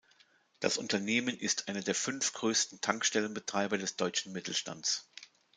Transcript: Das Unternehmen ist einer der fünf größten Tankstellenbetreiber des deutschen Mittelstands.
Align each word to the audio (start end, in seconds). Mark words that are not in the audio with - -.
Das 0.61 0.79
Unternehmen 0.79 1.37
ist 1.37 1.67
einer 1.67 1.81
der 1.81 1.93
fünf 1.93 2.33
größten 2.33 2.81
Tankstellenbetreiber 2.81 3.77
des 3.77 3.97
deutschen 3.97 4.33
Mittelstands. 4.33 5.07